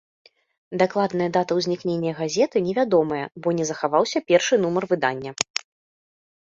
[0.81, 5.31] Дакладная дата ўзнікнення газеты невядомая, бо не захаваўся першы нумар выдання.